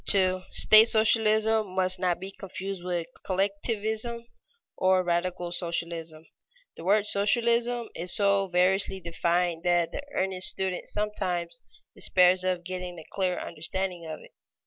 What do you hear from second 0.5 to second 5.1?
2. State socialism must not be confused with collectivism, or